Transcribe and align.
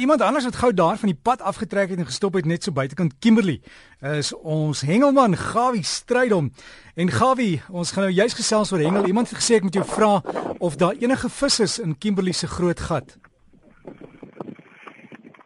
Iemand 0.00 0.22
anders 0.22 0.44
wat 0.44 0.56
gou 0.56 0.74
daar 0.74 0.96
van 0.96 1.08
die 1.08 1.18
pad 1.22 1.42
afgetrek 1.44 1.90
het 1.92 1.98
en 1.98 2.06
gestop 2.08 2.34
het 2.38 2.46
net 2.48 2.64
so 2.64 2.72
buitekant 2.72 3.18
Kimberley 3.20 3.58
is 4.00 4.30
ons 4.32 4.80
hengelman 4.80 5.36
Gawie 5.36 5.84
Strydom. 5.84 6.48
En 6.96 7.10
Gawie, 7.12 7.60
ons 7.68 7.92
gaan 7.92 8.06
nou 8.08 8.14
juist 8.14 8.38
gesels 8.38 8.72
oor 8.72 8.80
hengel. 8.80 9.04
Iemand 9.06 9.28
het 9.28 9.36
gesê 9.42 9.58
ek 9.58 9.66
moet 9.68 9.76
jou 9.76 9.84
vra 9.84 10.22
of 10.58 10.78
daar 10.80 10.96
enige 10.96 11.28
vis 11.28 11.60
is 11.66 11.76
in 11.84 11.92
Kimberley 11.98 12.32
se 12.32 12.48
groot 12.48 12.80
gat. 12.80 13.12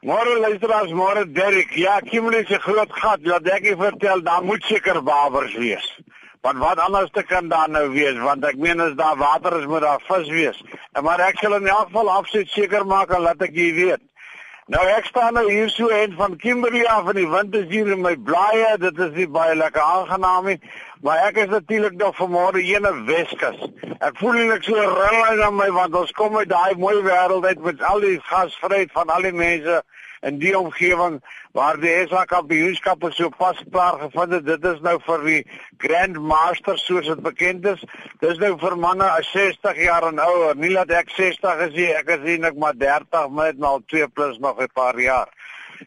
Môre 0.07 0.39
luisteraars, 0.39 0.95
môre 0.95 1.27
Derek. 1.27 1.75
Ja, 1.75 1.99
Kimberley 1.99 2.47
se 2.47 2.63
groot 2.63 2.95
gat, 3.03 3.27
laat 3.27 3.51
ek 3.59 3.73
vir 3.73 3.83
vertel, 3.83 4.23
daar 4.23 4.47
moet 4.47 4.63
seker 4.71 5.03
babers 5.03 5.59
wees. 5.59 5.91
Want 6.47 6.63
wat 6.63 6.79
anders 6.79 7.11
te 7.11 7.27
kan 7.27 7.51
daar 7.51 7.71
nou 7.73 7.89
wees 7.91 8.23
want 8.23 8.45
ek 8.47 8.63
meen 8.63 8.79
as 8.87 8.95
daar 8.95 9.19
water 9.19 9.59
is 9.59 9.67
moet 9.67 9.83
daar 9.83 10.03
vis 10.07 10.31
wees. 10.31 10.65
En 10.95 11.03
maar 11.03 11.27
ek 11.27 11.43
sal 11.43 11.59
in 11.59 11.67
elk 11.67 11.91
geval 11.91 12.17
afsit 12.21 12.55
seker 12.55 12.87
maak 12.87 13.11
en 13.11 13.27
laat 13.27 13.43
ek 13.43 13.57
jy 13.57 13.73
weet. 13.83 14.11
Nou 14.73 14.81
ek 14.89 15.05
staan 15.05 15.35
nou 15.37 15.45
hier 15.45 15.69
so 15.69 15.91
en 15.93 16.15
van 16.17 16.37
Kimberley 16.41 16.87
af 16.89 17.09
en 17.11 17.19
die 17.19 17.27
wind 17.29 17.53
is 17.55 17.67
hier 17.69 17.91
in 17.93 18.01
my 18.01 18.15
blaaie. 18.17 18.79
Dit 18.81 18.97
is 18.99 19.11
nie 19.13 19.27
baie 19.29 19.53
lekker 19.61 19.83
aangenaam 19.83 20.47
nie. 20.49 20.57
Maar 21.05 21.27
ek 21.27 21.43
is 21.43 21.51
natuurlik 21.53 21.99
nog 22.01 22.15
vanmôre 22.17 22.63
hier 22.65 22.81
in 22.81 23.03
Weskus. 23.05 23.61
Ek 24.01 24.17
voel 24.23 24.39
net 24.49 24.65
so 24.65 24.73
rilling 24.81 25.43
aan 25.45 25.59
my 25.59 25.69
want 25.77 25.99
ons 26.01 26.15
kom 26.17 26.39
uit 26.41 26.49
daai 26.49 26.81
mooi 26.81 26.97
wêreld 27.05 27.45
uit 27.45 27.61
met 27.61 27.85
al 27.85 28.01
die 28.07 28.17
gasvryheid 28.31 28.95
van 28.97 29.13
al 29.13 29.29
die 29.29 29.35
mense 29.37 29.83
in 30.25 30.39
die 30.41 30.55
omgewing 30.59 31.21
waar 31.55 31.79
die 31.81 31.93
SA 32.09 32.25
kampioenskappe 32.29 33.11
so 33.15 33.31
pas 33.39 33.61
klaar 33.71 33.99
gevind 34.01 34.33
het. 34.39 34.47
Dit 34.47 34.65
is 34.73 34.81
nou 34.85 34.97
vir 35.07 35.25
die 35.29 35.41
Grand 35.85 36.19
Master 36.19 36.79
soos 36.81 37.07
dit 37.11 37.23
bekend 37.23 37.67
is. 37.75 37.85
Dis 38.25 38.41
nou 38.43 38.55
vir 38.61 38.77
manne 38.81 39.07
as 39.07 39.31
60 39.35 39.83
jaar 39.85 40.09
en 40.09 40.23
ouer. 40.23 40.57
Nie 40.59 40.75
dat 40.75 40.93
ek 41.03 41.13
60 41.15 41.67
is 41.69 41.75
nie, 41.77 41.91
ek 41.95 42.15
is 42.17 42.29
eintlik 42.35 42.59
maar 42.61 42.79
30 42.81 43.31
met 43.37 43.63
al 43.63 43.85
2 43.93 44.09
plus 44.17 44.41
nog 44.43 44.61
'n 44.61 44.73
paar 44.75 45.01
jaar. 45.01 45.29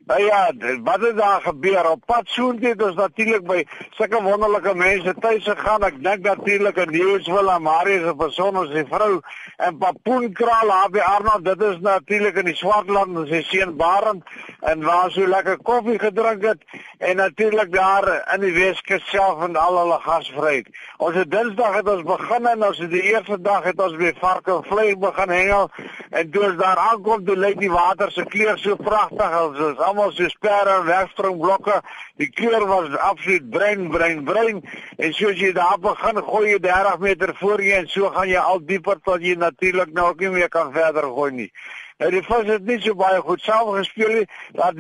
Nou 0.08 0.22
ja, 0.24 0.52
wat 0.84 1.02
het 1.02 1.18
daar 1.18 1.42
gebeur? 1.42 1.90
Op 1.90 2.02
pad 2.06 2.24
soontoe 2.26 2.70
het 2.70 2.84
ons 2.84 2.96
natuurlik 2.96 3.44
by 3.48 3.64
sulke 3.90 4.22
wonderlike 4.24 4.74
mense 4.76 5.14
tuis 5.20 5.44
gegaan. 5.44 5.84
Ek 5.84 5.98
dink 6.04 6.24
natuurlik 6.24 6.80
aan 6.80 6.92
Nieuwsville, 6.96 7.60
Marius 7.60 8.06
se 8.08 8.14
persoon 8.16 8.58
ons 8.64 8.72
die 8.72 8.86
vrou 8.88 9.20
en 9.58 9.78
Papoenkraal 9.78 10.74
by 10.92 11.04
Arnold. 11.04 11.46
Dit 11.46 11.62
is 11.62 11.80
natuurlik 11.84 12.40
in 12.40 12.52
die 12.52 12.56
Swartland 12.56 13.18
en 13.18 13.28
sy 13.28 13.42
seun 13.50 13.76
Barend 13.80 14.24
en 14.62 14.84
waar 14.84 15.12
so 15.12 15.28
lekker 15.28 15.60
koffie 15.64 16.00
gedrink 16.00 16.44
het 16.46 16.64
en 16.98 17.20
natuurlik 17.20 17.72
daar 17.74 18.08
in 18.34 18.42
die 18.42 18.54
Weskus 18.56 19.04
self 19.12 19.44
en 19.44 19.56
al 19.56 19.78
hulle 19.82 20.00
gasvryheid. 20.06 20.72
Ons 20.98 21.16
het 21.20 21.32
Dinsdag 21.32 21.76
het 21.82 21.90
ons 21.90 22.04
begin 22.08 22.48
en 22.48 22.66
ons 22.70 22.80
het 22.80 22.92
die 22.92 23.04
eerste 23.12 23.42
dag 23.42 23.68
het 23.68 23.82
ons 23.82 23.96
by 24.00 24.14
varke 24.22 24.56
en 24.56 24.64
vleis 24.72 24.98
begin 25.00 25.36
hengel 25.36 25.70
en 26.10 26.32
toe 26.32 26.46
ons 26.48 26.58
daar 26.58 26.80
aankom, 26.90 27.26
toe 27.26 27.36
lyk 27.38 27.60
die 27.62 27.72
water 27.72 28.12
se 28.12 28.26
kleur 28.26 28.58
so 28.58 28.76
pragtig 28.76 29.38
as 29.42 29.77
was 29.78 29.86
almal 29.86 30.12
so 30.12 30.28
sperre 30.30 30.80
en 30.80 30.86
wegspringblokke. 30.86 31.82
Die 32.18 32.30
kleur 32.30 32.66
was 32.68 32.98
absoluut 32.98 33.50
bruin, 33.50 33.90
bruin, 33.90 34.24
bruin. 34.24 34.62
En 34.98 35.14
soos 35.14 35.40
jy 35.40 35.54
daar 35.54 35.80
begin 35.82 36.22
gooi 36.24 36.52
jy 36.52 36.60
30 36.60 37.00
meter 37.00 37.34
voor 37.40 37.64
jy 37.64 37.76
en 37.82 37.90
so 37.92 38.10
gaan 38.16 38.30
jy 38.30 38.42
al 38.42 38.64
dieper 38.66 39.02
tot 39.04 39.22
jy 39.22 39.36
natuurlik 39.38 39.94
nou 39.94 40.10
ook 40.12 40.24
nie 40.26 40.34
meer 40.40 40.50
kan 40.50 40.74
verder 40.74 41.10
gooi 41.14 41.32
nie. 41.32 41.52
Nou 41.98 42.12
die 42.14 42.22
vis 42.22 42.50
het 42.50 42.66
nie 42.66 42.80
so 42.82 42.98
baie 42.98 43.22
goed 43.26 43.42
saam 43.42 43.72
gespeel 43.76 44.14
nie. 44.20 44.28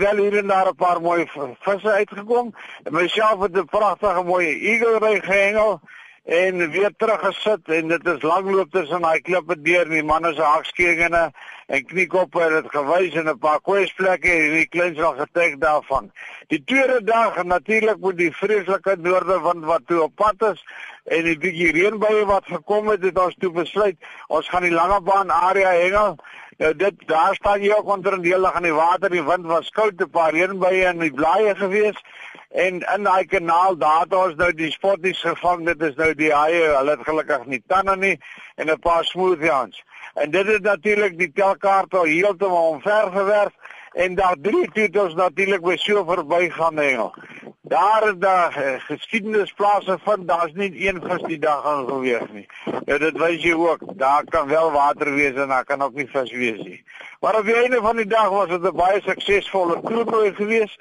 Wel 0.02 0.24
hier 0.24 0.38
en 0.38 0.48
daar 0.48 0.70
'n 0.70 0.76
paar 0.76 1.02
mooi 1.02 1.26
visse 1.62 1.92
uitgekom. 1.92 2.54
En 2.84 2.94
myself 2.94 3.42
het 3.42 3.58
'n 3.58 3.66
pragtige 3.66 4.24
mooi 4.24 4.48
eagle 4.72 4.98
ry 5.00 5.20
en 6.28 6.72
weer 6.72 6.92
teruggesit 6.98 7.70
en 7.72 7.88
dit 7.88 8.08
is 8.08 8.22
langloop 8.22 8.72
tussen 8.72 9.02
daai 9.02 9.22
klippe 9.24 9.56
deur 9.64 9.88
die 9.88 10.04
manne 10.04 10.34
se 10.36 10.44
hakskegene 10.44 11.22
en 11.72 11.86
kniekoppe 11.88 12.42
het 12.52 12.68
gewys 12.74 13.16
en 13.16 13.30
'n 13.32 13.40
paar 13.40 13.62
kwesplekke 13.64 14.32
en 14.32 14.58
die 14.58 14.68
kleins 14.68 15.00
al 15.00 15.16
getrek 15.20 15.56
daarvan. 15.62 16.12
Die 16.48 16.64
tweede 16.64 17.04
dag 17.04 17.44
natuurlik 17.44 18.00
met 18.00 18.18
die 18.18 18.32
vreeslike 18.32 18.96
noorde 19.00 19.40
wind 19.42 19.66
wat 19.66 19.88
toe 19.88 20.02
op 20.02 20.16
pad 20.16 20.52
is 20.52 20.66
en 21.06 21.24
die 21.24 21.38
bietjie 21.38 21.72
reënbuie 21.72 22.26
wat 22.26 22.46
gekom 22.46 22.88
het 22.88 23.04
het 23.04 23.20
ons 23.20 23.36
toe 23.40 23.52
besluit 23.52 23.96
ons 24.28 24.50
gaan 24.50 24.68
die 24.68 24.76
langebaan 24.76 25.32
area 25.32 25.70
hengel. 25.70 26.18
Nou 26.58 26.76
dit 26.76 27.08
daar 27.08 27.36
staan 27.36 27.62
jy 27.62 27.72
ook 27.72 27.88
onder 27.88 28.22
deel 28.22 28.52
in 28.56 28.64
die 28.64 28.74
water, 28.74 29.10
die 29.10 29.24
wind 29.24 29.46
was 29.46 29.70
koud, 29.70 30.02
'n 30.02 30.10
paar 30.10 30.34
reënbuie 30.34 30.84
in 30.92 31.00
die 31.00 31.14
blaaie 31.14 31.56
gewees 31.56 32.04
en 32.58 32.80
in 32.96 33.04
daai 33.06 33.26
kanaal 33.30 33.78
daar 33.78 34.06
het 34.06 34.14
ons 34.18 34.38
nou 34.40 34.50
die 34.58 34.72
spotties 34.74 35.20
gevang 35.22 35.66
dit 35.66 35.82
is 35.82 35.96
nou 36.00 36.14
die 36.18 36.32
haie. 36.34 36.64
Hulle 36.78 36.96
het 36.96 37.06
gelukkig 37.06 37.46
nie 37.46 37.62
tande 37.68 37.96
nie 37.96 38.16
en 38.56 38.72
'n 38.72 38.80
paar 38.80 39.06
smoothieans 39.06 39.84
en 40.14 40.32
dit 40.32 40.48
is 40.48 40.60
natuurlik 40.66 41.18
die 41.18 41.32
telkaart 41.32 41.94
al 41.94 42.10
heeltemal 42.10 42.70
omver 42.70 43.12
gewerf 43.14 43.54
en 43.94 44.16
daar 44.16 44.36
drie 44.42 44.72
titels 44.72 45.14
natuurlik 45.14 45.62
by 45.62 45.78
so 45.78 46.04
verby 46.06 46.50
gaan 46.50 46.78
hengel 46.78 47.14
daar 47.62 48.08
is 48.10 48.20
daar 48.20 48.58
uh, 48.58 48.80
geskiedenisplase 48.80 49.98
van 50.04 50.26
daar's 50.26 50.54
nie 50.54 50.88
een 50.88 51.02
vis 51.02 51.24
die 51.28 51.40
dag 51.40 51.64
gaan 51.64 51.88
gewees 51.88 52.30
nie 52.32 52.48
ja 52.86 52.98
dit 52.98 53.18
wys 53.18 53.42
jy 53.44 53.54
ook 53.54 53.82
daar 53.98 54.24
kan 54.24 54.48
wel 54.48 54.72
water 54.72 55.14
wees 55.14 55.36
en 55.36 55.48
daar 55.48 55.66
kan 55.66 55.82
ook 55.82 55.94
nie 55.94 56.08
vis 56.08 56.32
wees 56.32 56.64
nie 56.64 56.84
maar 57.20 57.40
op 57.40 57.46
die 57.46 57.56
einde 57.56 57.82
van 57.82 57.96
die 57.96 58.08
dag 58.08 58.30
was 58.30 58.48
dit 58.48 58.62
'n 58.62 58.76
baie 58.76 59.02
suksesvolle 59.02 59.82
toernooi 59.82 60.34
geweest 60.36 60.80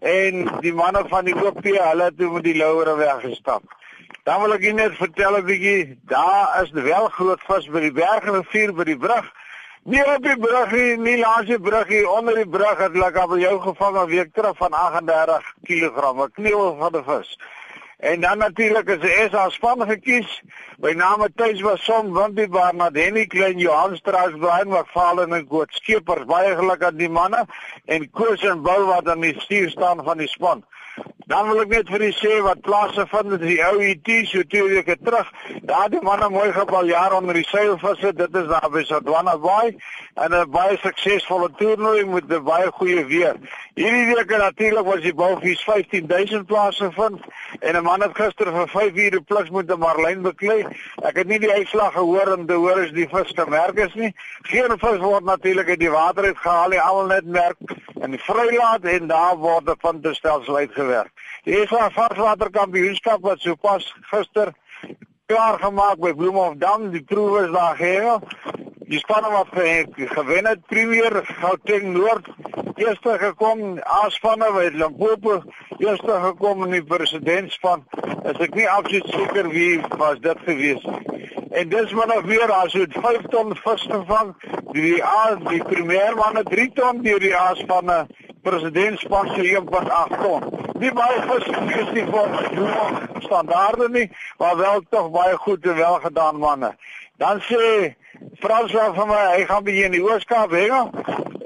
en 0.00 0.48
die 0.60 0.74
manne 0.74 1.04
van 1.08 1.24
die 1.24 1.34
OP 1.34 1.62
hulle 1.64 2.04
het 2.04 2.18
toe 2.18 2.32
met 2.32 2.44
die 2.44 2.56
louere 2.56 2.96
weggestap. 2.96 3.62
Dan 4.22 4.42
wil 4.42 4.54
ek 4.54 4.66
net 4.74 4.96
vertel 4.98 5.38
'n 5.38 5.44
bietjie, 5.44 5.98
daar 6.06 6.62
is 6.62 6.70
wel 6.70 7.08
groot 7.08 7.40
vis 7.48 7.66
by 7.68 7.80
die 7.80 7.92
bergrivier 7.92 8.74
by 8.74 8.84
die 8.84 8.98
brug. 8.98 9.32
Nie 9.84 10.04
op 10.06 10.22
die 10.22 10.38
brug 10.38 10.70
nie, 10.70 10.98
nie 10.98 11.16
langs 11.18 11.48
die 11.50 11.58
brug 11.58 11.88
nie, 11.90 12.04
onder 12.06 12.36
die 12.38 12.46
brug 12.46 12.78
het 12.78 12.92
hulle 12.94 13.08
al 13.18 13.32
jou 13.38 13.56
gevang 13.64 13.96
'n 13.98 14.06
week 14.06 14.28
terug 14.34 14.56
van 14.56 14.72
38 14.72 15.42
kg, 15.66 16.12
'n 16.12 16.30
kniel 16.36 16.76
van 16.78 16.94
'n 16.96 17.04
vis. 17.04 17.38
En 17.98 18.20
dan 18.20 18.38
natuurlik 18.38 18.88
is 18.88 19.00
die 19.00 19.28
SA 19.30 19.48
span 19.48 19.82
gekies. 19.86 20.42
My 20.78 20.92
naam 20.92 21.22
is 21.22 21.34
Tuis 21.34 21.60
was 21.60 21.84
som 21.84 22.12
Wimpie 22.12 22.48
Barnard, 22.48 22.96
Henny 22.96 23.26
Klein, 23.26 23.58
Johan 23.58 23.96
Strauss, 23.96 24.38
Brian 24.38 24.68
McFarlane 24.68 25.36
en 25.36 25.46
Goot 25.48 25.72
Skeepers. 25.72 26.24
Baie 26.24 26.56
geluk 26.56 26.82
aan 26.84 26.96
die 26.96 27.08
manne 27.08 27.44
en 27.84 28.10
Koos 28.10 28.42
en 28.42 28.62
Bou 28.62 28.84
wat 28.84 29.08
aan 29.08 29.20
die 29.20 29.40
stuur 29.40 29.70
staan 29.70 30.04
van 30.04 30.18
die 30.18 30.28
span. 30.28 30.64
Dan 31.26 31.48
wil 31.48 31.60
ek 31.62 31.70
net 31.70 31.90
vir 31.92 32.02
u 32.02 32.10
sê 32.18 32.38
wat 32.42 32.62
plase 32.66 33.06
met 33.24 33.40
die 33.40 33.60
ou 33.62 33.78
IT 33.80 34.08
e 34.08 34.24
so 34.26 34.42
twee 34.42 34.68
weke 34.74 34.96
terug. 35.04 35.28
Daar 35.62 35.90
die 35.90 36.02
manne 36.02 36.28
mooi 36.28 36.52
gebal 36.52 36.86
jaar 36.90 37.12
onder 37.14 37.34
die 37.34 37.46
seilvisse. 37.46 38.12
Dit 38.12 38.34
is 38.34 38.48
daar 38.50 38.68
by 38.70 38.82
Sodwana 38.82 39.36
Bay 39.38 39.76
en 40.14 40.34
'n 40.34 40.50
baie 40.50 40.76
suksesvolle 40.82 41.50
toernooi 41.58 42.04
met 42.04 42.26
baie 42.44 42.70
goeie 42.72 43.04
weer. 43.06 43.36
Hierdie 43.74 44.06
week 44.06 44.30
natuurlik 44.36 44.84
was 44.84 45.00
die 45.00 45.14
balfies 45.14 45.62
15000 45.62 46.46
plase 46.46 46.90
vind 46.92 47.20
en 47.60 47.76
'n 47.76 47.82
man 47.82 48.02
het 48.02 48.14
gister 48.14 48.52
vir 48.52 48.68
5 48.68 48.94
ure 48.94 49.20
plus 49.20 49.50
met 49.50 49.70
'n 49.70 49.78
marlyn 49.78 50.22
beklei. 50.22 50.66
Ek 51.02 51.16
het 51.16 51.26
nie 51.26 51.38
die 51.38 51.52
uitslag 51.52 51.92
gehoor 51.92 52.36
en 52.36 52.46
te 52.46 52.54
hoor 52.54 52.78
is 52.78 52.92
die 52.92 53.08
vis 53.08 53.32
gemerk 53.34 53.78
is 53.78 53.94
nie. 53.94 54.14
Geen 54.42 54.78
vis 54.78 54.98
word 54.98 55.24
natuurlik 55.24 55.68
uit 55.68 55.78
die 55.78 55.90
water 55.90 56.24
uit 56.24 56.38
gehaal 56.38 56.68
nie. 56.68 56.80
Almal 56.80 57.06
net 57.06 57.24
merk 57.24 57.56
en 58.00 58.18
vrylaat 58.18 58.84
en 58.84 59.06
daar 59.06 59.36
word 59.36 59.74
van 59.78 60.00
die 60.00 60.14
stelsel 60.14 60.56
uitgewerk. 60.56 61.21
Die 61.42 61.56
ESA 61.58 61.88
varswaterkampioenskap 61.90 63.24
wat 63.26 63.40
sopas 63.42 63.88
gister 64.12 64.52
klaar 65.26 65.56
gemaak 65.58 65.98
by 65.98 66.12
Bloemhofdam, 66.14 66.84
die 66.92 67.02
proewe 67.02 67.40
is 67.48 67.50
daar 67.50 67.74
geheel. 67.80 68.20
Die 68.86 69.00
spanne 69.00 69.32
wat 69.32 69.50
gewen 69.50 70.46
het 70.46 70.62
Premier 70.70 71.18
Gauteng 71.40 71.96
Noord 71.96 72.30
eerste 72.78 73.18
gekom, 73.18 73.80
aanspanne 73.82 74.52
by 74.54 74.68
Limpopo 74.76 75.42
eerste 75.82 76.20
gekom 76.28 76.62
in 76.68 76.78
die 76.78 76.84
presidentspan. 76.94 77.82
Is 78.22 78.38
ek 78.38 78.54
nie 78.54 78.70
absoluut 78.70 79.10
seker 79.10 79.50
wie 79.50 79.80
was 79.98 80.22
dit 80.22 80.46
gewees 80.46 80.86
nie. 80.86 81.12
En 81.58 81.68
dis 81.68 81.92
maar 81.92 82.06
nog 82.06 82.24
weer 82.30 82.52
as 82.54 82.72
jy 82.72 82.86
5 82.94 83.26
ton 83.34 83.50
vis 83.58 83.88
gevang, 83.90 84.30
die 84.78 85.02
A 85.02 85.34
die 85.50 85.64
premier 85.66 86.14
manne 86.14 86.46
3 86.46 86.70
ton 86.78 87.02
deur 87.02 87.18
die 87.20 87.34
aanspanne 87.36 88.04
presidentspan 88.46 89.34
se 89.34 89.56
1.8 89.58 90.22
ton. 90.22 90.71
Nie 90.82 90.90
baie 90.90 91.18
is 91.38 91.90
nie 91.94 92.02
vir 92.10 92.32
standaarde 93.22 93.88
nie, 93.88 94.08
maar 94.38 94.56
wel 94.56 94.80
tog 94.90 95.10
baie 95.14 95.36
goed 95.36 95.66
en 95.66 95.76
wel 95.78 95.98
gedaan 96.06 96.40
manne. 96.42 96.72
Dan 97.22 97.42
sê 97.46 97.94
Frans 98.42 98.72
van 98.72 99.08
my, 99.08 99.20
hy 99.36 99.44
gaan 99.46 99.62
by 99.66 99.76
in 99.86 99.94
die 99.94 100.02
Ooskaap 100.02 100.50
hengel 100.50 100.90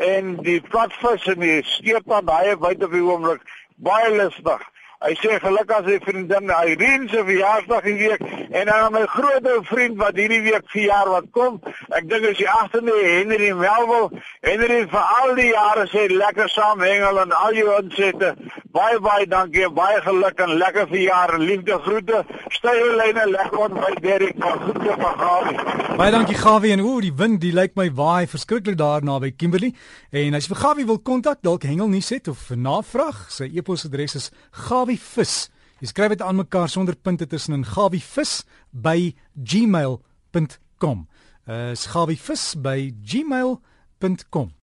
en 0.07 0.33
die 0.47 0.61
platvis 0.71 1.29
en 1.33 1.45
die 1.45 1.61
skeepad 1.69 2.25
daai 2.31 2.57
buite 2.57 2.89
op 2.89 2.97
die 2.97 3.05
oomblik 3.05 3.45
baie 3.77 4.09
lustig. 4.15 4.65
Hy 5.05 5.13
sê 5.21 5.37
gelukkig 5.43 5.77
as 5.77 5.85
sy 5.85 5.99
vriendin 6.01 6.49
Irene 6.57 7.11
se 7.13 7.21
verjaarsdag 7.29 7.85
in 7.91 7.99
week 8.01 8.23
en 8.57 8.71
dan 8.71 8.95
my 8.95 9.05
groot 9.13 9.45
ou 9.53 9.59
vriend 9.69 9.99
wat 10.01 10.17
hierdie 10.17 10.41
week 10.47 10.65
verjaar 10.73 11.11
wat 11.13 11.29
kom. 11.37 11.59
Ek 11.93 12.09
dink 12.09 12.25
as 12.31 12.41
jy 12.41 12.49
agter 12.49 12.85
my 12.87 12.97
Henry 13.05 13.53
Melville, 13.53 14.23
Henry 14.47 14.87
vir 14.89 15.13
al 15.21 15.35
die 15.37 15.51
jare 15.51 15.85
sê 15.93 16.07
lekker 16.09 16.49
saam 16.49 16.81
hengel 16.81 17.21
en 17.27 17.37
al 17.37 17.61
jou 17.61 17.75
insette 17.77 18.33
Baie 18.77 18.99
baie 19.01 19.25
dankie 19.25 19.69
baie 19.73 20.01
geluk 20.05 20.41
en 20.45 20.51
lekker 20.61 20.89
verjaar 20.91 21.31
en 21.39 21.45
liefde 21.49 21.79
groete. 21.81 22.19
Stywe 22.53 22.89
lyne 22.99 23.23
lekker 23.31 23.61
on 23.65 23.77
by 23.79 23.93
Derek 24.05 24.37
van 24.43 24.59
groete 24.65 24.97
van 25.01 25.15
Gawie. 25.21 25.77
Baie 25.97 26.13
dankie 26.13 26.37
Gawie 26.37 26.75
en 26.75 26.83
ooh 26.85 26.99
die 27.01 27.13
wind 27.17 27.41
die 27.41 27.55
lyk 27.57 27.73
my 27.81 27.87
waai 27.97 28.27
verskriklik 28.29 28.77
daar 28.77 29.07
naby 29.07 29.31
Kimberley. 29.33 29.73
En 30.13 30.37
as 30.37 30.45
jy 30.45 30.53
vir 30.53 30.61
Gawie 30.61 30.89
wil 30.91 31.01
kontak 31.01 31.41
dalk 31.47 31.65
hengel 31.65 31.89
nie 31.89 32.03
set 32.05 32.29
of 32.29 32.51
navraag, 32.53 33.23
sy 33.33 33.49
e-posadres 33.49 34.19
is 34.21 34.29
gawievis. 34.67 35.47
Jy 35.81 35.93
skryf 35.95 36.17
dit 36.19 36.27
aan 36.27 36.43
mekaar 36.43 36.69
sonder 36.69 37.01
punte 37.01 37.25
tussenin 37.33 37.65
gawievis 37.65 38.43
by 38.73 39.15
gmail.com. 39.41 41.09
Uh, 41.49 41.73
is 41.73 41.89
gawievis 41.95 42.51
by 42.61 42.91
gmail.com. 42.93 44.57